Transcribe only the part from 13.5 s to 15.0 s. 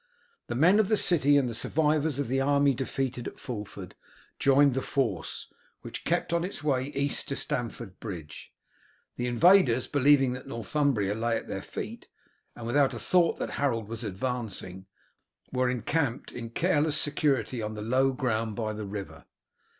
Harold was advancing,